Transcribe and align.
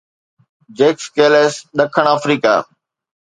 جيڪس 0.77 1.05
Kallis 1.15 1.53
ڏکڻ 1.77 2.05
Africa 2.15 2.53